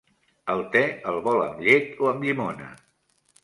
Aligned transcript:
El 0.53 0.63
te 0.75 0.81
el 1.11 1.21
vol 1.29 1.43
amb 1.49 1.63
llet 1.67 2.03
o 2.07 2.11
amb 2.15 2.29
llimona? 2.29 2.75